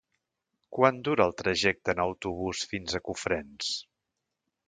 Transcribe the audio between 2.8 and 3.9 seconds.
a Cofrents?